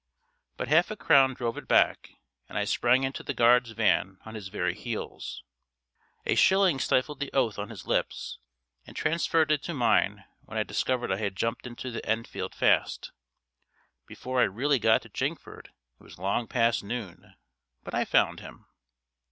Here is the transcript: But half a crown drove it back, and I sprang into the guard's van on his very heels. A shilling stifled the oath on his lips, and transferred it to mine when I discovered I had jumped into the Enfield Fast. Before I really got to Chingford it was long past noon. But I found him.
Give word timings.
But 0.57 0.67
half 0.67 0.89
a 0.89 0.95
crown 0.95 1.35
drove 1.35 1.59
it 1.59 1.67
back, 1.67 2.15
and 2.49 2.57
I 2.57 2.63
sprang 2.63 3.03
into 3.03 3.21
the 3.21 3.35
guard's 3.35 3.69
van 3.69 4.17
on 4.25 4.33
his 4.33 4.47
very 4.47 4.73
heels. 4.73 5.43
A 6.25 6.33
shilling 6.33 6.79
stifled 6.79 7.19
the 7.19 7.31
oath 7.33 7.59
on 7.59 7.69
his 7.69 7.85
lips, 7.85 8.39
and 8.87 8.95
transferred 8.97 9.51
it 9.51 9.61
to 9.61 9.75
mine 9.75 10.25
when 10.41 10.57
I 10.57 10.63
discovered 10.63 11.11
I 11.11 11.17
had 11.17 11.35
jumped 11.35 11.67
into 11.67 11.91
the 11.91 12.03
Enfield 12.03 12.55
Fast. 12.55 13.11
Before 14.07 14.39
I 14.39 14.45
really 14.45 14.79
got 14.79 15.03
to 15.03 15.09
Chingford 15.09 15.67
it 15.67 16.03
was 16.03 16.17
long 16.17 16.47
past 16.47 16.83
noon. 16.83 17.35
But 17.83 17.93
I 17.93 18.03
found 18.03 18.39
him. 18.39 18.65